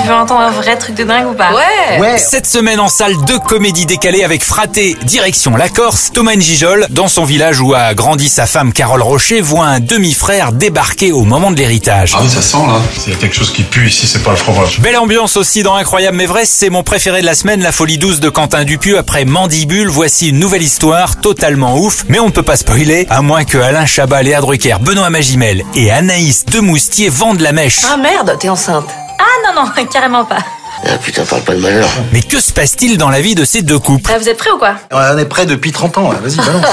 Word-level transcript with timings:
Tu 0.00 0.06
veux 0.06 0.14
entendre 0.14 0.40
un 0.40 0.50
vrai 0.50 0.76
truc 0.76 0.94
de 0.94 1.04
dingue 1.04 1.26
ou 1.28 1.34
pas 1.34 1.52
Ouais 1.52 1.98
Ouais, 1.98 2.18
Cette 2.18 2.46
semaine 2.46 2.78
en 2.78 2.88
salle, 2.88 3.14
deux 3.26 3.38
comédies 3.38 3.84
décalées 3.86 4.22
avec 4.22 4.44
Fraté, 4.44 4.96
direction 5.02 5.56
la 5.56 5.68
Corse. 5.68 6.10
Thomas 6.12 6.34
Njijol, 6.36 6.86
dans 6.90 7.08
son 7.08 7.24
village 7.24 7.60
où 7.60 7.74
a 7.74 7.94
grandi 7.94 8.28
sa 8.28 8.46
femme 8.46 8.72
Carole 8.72 9.02
Rocher, 9.02 9.40
voit 9.40 9.66
un 9.66 9.80
demi-frère 9.80 10.52
débarquer 10.52 11.12
au 11.12 11.24
moment 11.24 11.50
de 11.50 11.56
l'héritage. 11.56 12.14
Ah 12.16 12.20
oui, 12.22 12.28
ça 12.30 12.42
sent 12.42 12.58
là. 12.66 12.80
S'il 12.96 13.12
y 13.12 13.16
a 13.16 13.18
quelque 13.18 13.34
chose 13.34 13.52
qui 13.52 13.62
pue 13.64 13.88
ici, 13.88 14.06
c'est 14.06 14.22
pas 14.22 14.30
le 14.30 14.36
fromage. 14.36 14.80
Belle 14.80 14.96
ambiance 14.98 15.36
aussi 15.36 15.62
dans 15.62 15.74
Incroyable 15.74 16.16
mais 16.16 16.26
vrai, 16.26 16.44
c'est 16.44 16.70
mon 16.70 16.82
préféré 16.82 17.20
de 17.20 17.26
la 17.26 17.34
semaine, 17.34 17.62
La 17.62 17.72
Folie 17.72 17.98
douce 17.98 18.20
de 18.20 18.28
Quentin 18.28 18.64
Dupieux 18.64 18.98
après 18.98 19.24
Mandibule. 19.24 19.88
Voici 19.88 20.28
une 20.28 20.38
nouvelle 20.38 20.62
histoire 20.62 21.16
totalement 21.20 21.76
ouf, 21.76 22.04
mais 22.08 22.20
on 22.20 22.26
ne 22.26 22.32
peut 22.32 22.42
pas 22.42 22.56
spoiler, 22.56 23.06
à 23.10 23.20
moins 23.22 23.44
que 23.44 23.58
Alain 23.58 23.86
Chabat, 23.86 24.22
Léa 24.22 24.40
Drucker, 24.40 24.76
Benoît 24.80 25.10
Magimel 25.10 25.64
et 25.74 25.90
Anaïs 25.90 26.44
Demoustier 26.46 27.08
vendent 27.08 27.40
la 27.40 27.52
mèche. 27.52 27.80
Ah 27.92 27.96
merde, 27.96 28.36
t'es 28.38 28.48
enceinte. 28.48 28.88
Ah 29.18 29.52
non, 29.54 29.62
non, 29.64 29.84
carrément 29.92 30.24
pas. 30.24 30.38
Ah 30.86 30.96
putain, 31.02 31.24
parle 31.24 31.42
pas 31.42 31.54
de 31.54 31.60
malheur. 31.60 31.88
Mais 32.12 32.22
que 32.22 32.40
se 32.40 32.52
passe-t-il 32.52 32.98
dans 32.98 33.10
la 33.10 33.20
vie 33.20 33.34
de 33.34 33.44
ces 33.44 33.62
deux 33.62 33.80
couples? 33.80 34.10
Ah, 34.14 34.18
vous 34.18 34.28
êtes 34.28 34.38
prêts 34.38 34.50
ou 34.50 34.58
quoi? 34.58 34.74
On 34.92 35.18
est 35.18 35.24
prêt 35.24 35.44
depuis 35.44 35.72
30 35.72 35.98
ans, 35.98 36.10
vas-y, 36.22 36.36
balance. 36.36 36.64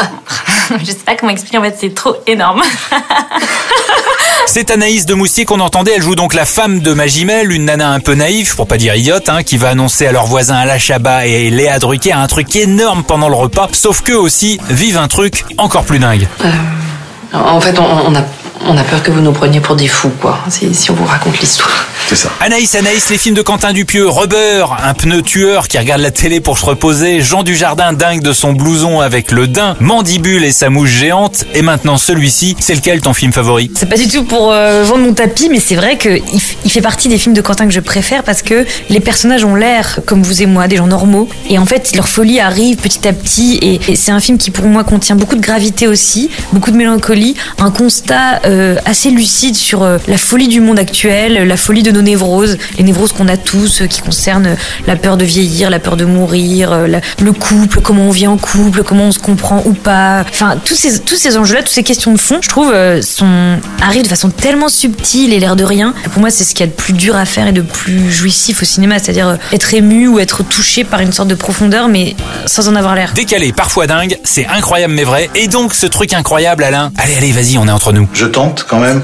Je 0.79 0.85
sais 0.85 0.93
pas 1.05 1.15
comment 1.15 1.31
expliquer, 1.31 1.57
en 1.57 1.63
fait, 1.63 1.75
c'est 1.79 1.93
trop 1.95 2.15
énorme. 2.27 2.61
C'est 4.47 4.69
Anaïs 4.69 5.07
de 5.07 5.15
Moustier 5.15 5.43
qu'on 5.43 5.59
entendait, 5.59 5.93
elle 5.95 6.03
joue 6.03 6.15
donc 6.15 6.35
la 6.35 6.45
femme 6.45 6.79
de 6.79 6.93
Magimel, 6.93 7.51
une 7.51 7.65
nana 7.65 7.89
un 7.89 7.99
peu 7.99 8.13
naïve, 8.13 8.55
pour 8.55 8.67
pas 8.67 8.77
dire 8.77 8.95
idiote, 8.95 9.27
hein, 9.27 9.41
qui 9.41 9.57
va 9.57 9.69
annoncer 9.69 10.05
à 10.05 10.11
leurs 10.11 10.27
voisins 10.27 10.55
Alain 10.55 10.77
Chabat 10.77 11.25
et 11.25 11.49
Léa 11.49 11.79
Drucker 11.79 12.13
un 12.13 12.27
truc 12.27 12.55
énorme 12.55 13.03
pendant 13.03 13.27
le 13.27 13.35
repas, 13.35 13.69
sauf 13.73 14.01
qu'eux 14.01 14.17
aussi 14.17 14.59
vivent 14.69 14.97
un 14.99 15.07
truc 15.07 15.45
encore 15.57 15.83
plus 15.83 15.97
dingue. 15.97 16.27
En 17.33 17.59
fait, 17.59 17.77
on, 17.79 17.83
on 17.83 18.15
a, 18.15 18.21
on 18.67 18.77
a 18.77 18.83
peur 18.83 19.01
que 19.01 19.09
vous 19.11 19.19
nous 19.21 19.31
preniez 19.33 19.59
pour 19.61 19.75
des 19.75 19.87
fous, 19.87 20.13
quoi, 20.21 20.37
si, 20.47 20.73
si 20.75 20.91
on 20.91 20.93
vous 20.93 21.05
raconte 21.05 21.39
l'histoire. 21.39 21.85
C'est 22.07 22.15
ça. 22.15 22.29
Anaïs, 22.39 22.75
Anaïs, 22.75 23.09
les 23.09 23.17
films 23.17 23.33
de 23.33 23.41
Quentin 23.41 23.73
Dupieux, 23.73 24.07
Rubber, 24.07 24.67
un 24.83 24.93
pneu 24.93 25.23
tueur 25.23 25.67
qui 25.67 25.79
regarde 25.79 26.01
la 26.01 26.11
télé 26.11 26.39
pour 26.39 26.59
se 26.59 26.65
reposer, 26.65 27.21
Jean 27.21 27.41
Dujardin 27.41 27.93
dingue 27.93 28.21
de 28.21 28.31
son 28.31 28.53
blouson 28.53 28.99
avec 28.99 29.31
le 29.31 29.47
daim, 29.47 29.75
Mandibule 29.79 30.43
et 30.43 30.51
sa 30.51 30.69
mouche 30.69 30.91
géante, 30.91 31.45
et 31.55 31.63
maintenant 31.63 31.97
celui-ci, 31.97 32.55
c'est 32.59 32.75
lequel 32.75 33.01
ton 33.01 33.13
film 33.13 33.33
favori? 33.33 33.71
C'est 33.75 33.89
pas 33.89 33.97
du 33.97 34.07
tout 34.07 34.23
pour 34.23 34.51
euh, 34.51 34.83
vendre 34.83 35.03
mon 35.03 35.13
tapis, 35.13 35.49
mais 35.49 35.59
c'est 35.59 35.75
vrai 35.75 35.97
qu'il 35.97 36.21
fait 36.75 36.81
partie 36.81 37.07
des 37.07 37.17
films 37.17 37.33
de 37.33 37.39
Quentin 37.39 37.67
que 37.67 37.73
je 37.73 37.79
préfère 37.79 38.23
parce 38.23 38.41
que 38.41 38.65
les 38.89 38.99
personnages 38.99 39.45
ont 39.45 39.55
l'air, 39.55 40.01
comme 40.05 40.21
vous 40.21 40.41
et 40.41 40.45
moi, 40.45 40.67
des 40.67 40.75
gens 40.75 40.87
normaux. 40.87 41.29
Et 41.49 41.57
en 41.57 41.65
fait, 41.65 41.95
leur 41.95 42.09
folie 42.09 42.41
arrive 42.41 42.75
petit 42.75 43.07
à 43.07 43.13
petit. 43.13 43.57
Et, 43.61 43.95
c'est 43.95 44.11
un 44.11 44.19
film 44.19 44.37
qui, 44.37 44.51
pour 44.51 44.65
moi, 44.65 44.83
contient 44.83 45.15
beaucoup 45.15 45.37
de 45.37 45.41
gravité 45.41 45.87
aussi, 45.87 46.29
beaucoup 46.51 46.71
de 46.71 46.75
mélancolie, 46.75 47.35
un 47.59 47.71
constat 47.71 48.41
euh, 48.45 48.75
assez 48.83 49.09
lucide 49.09 49.55
sur 49.55 49.83
euh, 49.83 49.99
la 50.09 50.17
folie 50.17 50.49
du 50.49 50.59
monde 50.59 50.77
actuel, 50.77 51.47
la 51.47 51.55
folie 51.55 51.81
de 51.81 51.91
nos 51.91 52.01
névroses, 52.01 52.57
les 52.77 52.83
névroses 52.83 53.13
qu'on 53.13 53.29
a 53.29 53.37
tous, 53.37 53.81
euh, 53.81 53.85
qui 53.87 54.01
concernent 54.01 54.57
la 54.85 54.97
peur 54.97 55.15
de 55.15 55.23
vieillir, 55.23 55.69
la 55.69 55.79
peur 55.79 55.95
de 55.95 56.03
mourir, 56.03 56.77
le 56.87 57.31
couple, 57.31 57.79
comment 57.79 58.03
on 58.03 58.11
vit 58.11 58.27
en 58.27 58.35
couple, 58.35 58.83
comment 58.83 59.05
on 59.05 59.11
se 59.13 59.19
comprend 59.19 59.63
ou 59.65 59.71
pas. 59.71 60.25
Enfin, 60.29 60.57
tous 60.65 60.75
ces, 60.75 60.99
tous 60.99 61.15
ces 61.15 61.37
enjeux-là, 61.37 61.61
toutes 61.61 61.73
ces 61.73 61.83
questions 61.83 62.11
de 62.11 62.19
fond, 62.19 62.39
je 62.41 62.49
trouve, 62.49 62.73
sont, 63.01 63.59
arrivent 63.81 64.03
de 64.03 64.09
façon 64.09 64.29
tellement 64.29 64.67
subtile 64.67 65.31
et 65.31 65.39
l'air 65.39 65.55
de 65.55 65.63
rien. 65.63 65.93
Pour 66.11 66.19
moi, 66.19 66.29
c'est 66.29 66.43
ce 66.43 66.53
qu'il 66.65 66.69
y 66.69 66.73
a 66.73 66.75
de 66.75 66.81
plus 66.81 66.93
dur 66.93 67.15
à 67.15 67.25
faire 67.25 67.47
et 67.47 67.51
de 67.51 67.61
plus 67.61 68.11
jouissif 68.11 68.61
au 68.61 68.65
cinéma, 68.65 68.99
c'est-à-dire 68.99 69.27
euh, 69.27 69.37
être 69.51 69.73
ému 69.73 70.07
ou 70.07 70.19
être 70.19 70.43
touché 70.43 70.83
par 70.83 70.99
une 70.99 71.11
sorte 71.11 71.27
de 71.27 71.35
profondeur, 71.35 71.87
mais 71.87 72.15
sans 72.45 72.67
en 72.67 72.75
avoir 72.75 72.95
l'air. 72.95 73.13
Décalé, 73.13 73.51
parfois 73.53 73.87
dingue, 73.87 74.17
c'est 74.23 74.45
incroyable 74.47 74.93
mais 74.93 75.03
vrai, 75.03 75.29
et 75.35 75.47
donc 75.47 75.73
ce 75.73 75.85
truc 75.85 76.13
incroyable 76.13 76.63
Alain, 76.63 76.91
allez 76.97 77.15
allez 77.15 77.31
vas-y 77.31 77.57
on 77.57 77.67
est 77.67 77.71
entre 77.71 77.91
nous. 77.91 78.07
Je 78.13 78.25
tente 78.25 78.65
quand 78.67 78.79
même, 78.79 79.01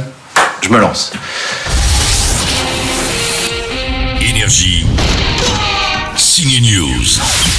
je 0.61 0.69
me 0.69 0.79
lance. 0.79 1.11
Énergie. 4.21 4.85
Signe 6.15 6.61
News. 6.61 7.50